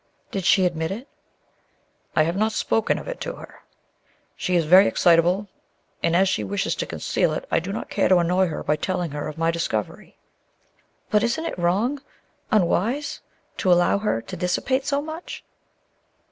[0.31, 1.07] "Did she admit it?"
[2.15, 3.61] "I have not spoken of it to her;
[4.35, 5.47] she is very excitable,
[6.01, 8.77] and as she wishes to conceal it, I do not care to annoy her by
[8.77, 10.17] telling her of my discovery."
[11.11, 12.01] "But isn't it wrong
[12.49, 13.21] unwise
[13.57, 15.43] to allow her to dissipate so much?"